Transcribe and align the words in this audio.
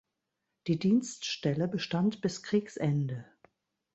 Die 0.65 0.79
Dienststelle 0.79 1.67
bestand 1.67 2.21
bis 2.21 2.41
Kriegsende. 2.41 3.23